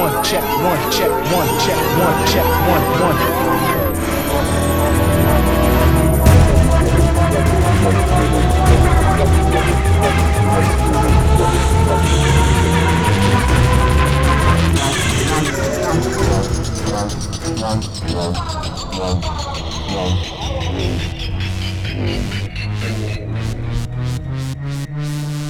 [0.00, 3.60] check one, check one, check one, check one, check one, one.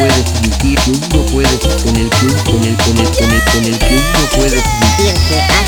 [0.00, 3.64] puedes vivir, tú no puedes con el club, con el, con el, con el, con
[3.64, 4.64] el club no puedes
[4.96, 5.59] vivir.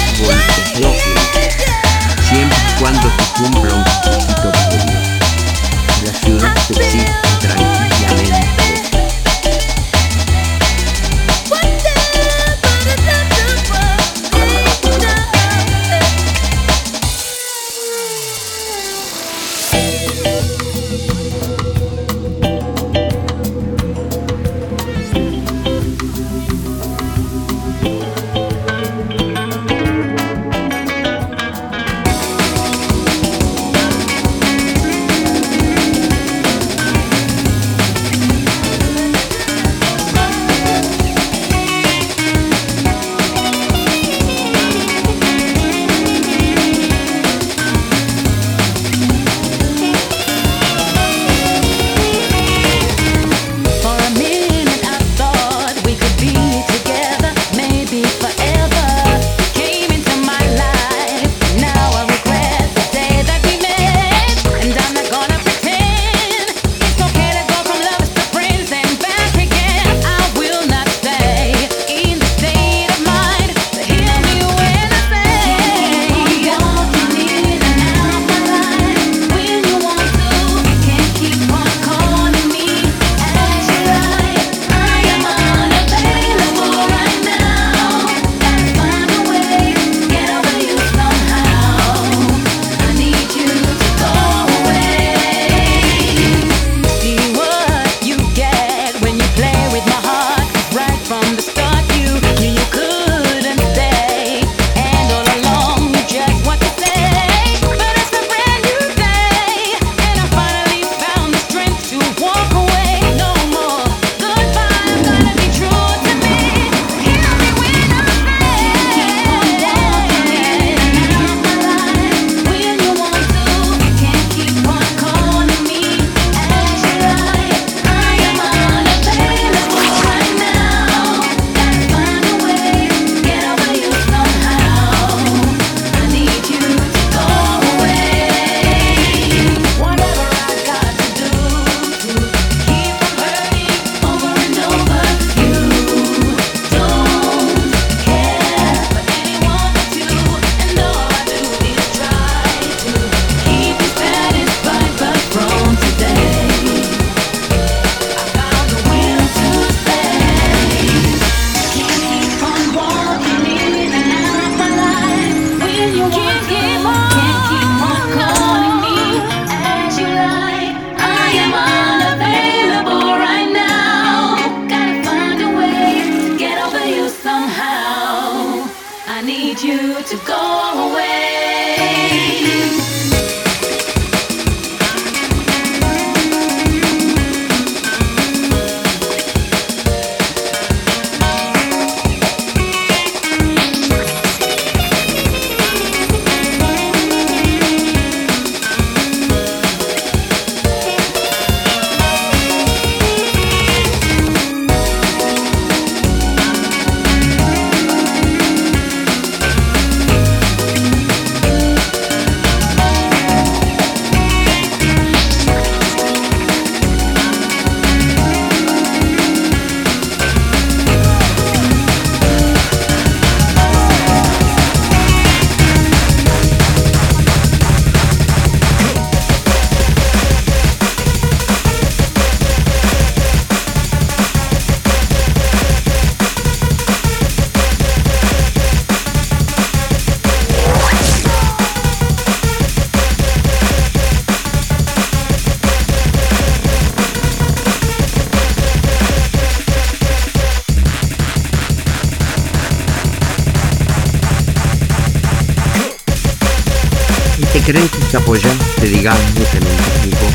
[257.64, 259.20] Creencias apoyaste, digamos,
[259.54, 260.26] en un técnico,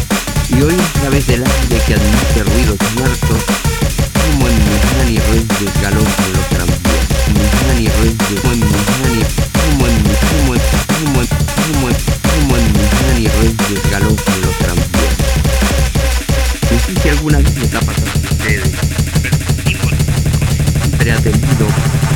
[0.49, 3.43] y hoy a través del aire que admite ruidos muertos,
[4.31, 7.35] como en mis y ruidos galopan los tranvías, en
[9.51, 10.53] como
[10.87, 11.19] como
[11.65, 11.87] como
[12.23, 12.55] como
[14.41, 15.15] los tranvías.
[16.71, 18.71] No sé si alguna vez les ha pasado a ustedes,
[20.81, 21.67] siempre ha tenido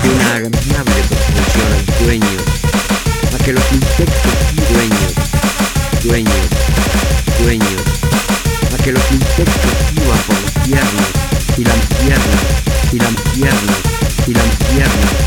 [0.03, 2.50] una agradable construcción al sueño,
[3.43, 4.33] que los insectos
[4.73, 5.13] dueños,
[6.03, 6.47] dueños,
[7.43, 7.81] dueños,
[8.73, 10.35] a que los insectos suban por
[10.67, 11.11] y las piernas
[11.57, 12.41] y las piernas
[12.93, 13.79] y las piernas
[14.27, 15.20] y las piernas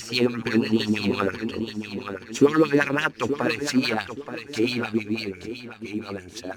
[0.00, 1.54] siempre un niño muerto.
[2.32, 4.06] Solo de ratos parecía
[4.52, 6.56] que iba a vivir, que iba a vencer.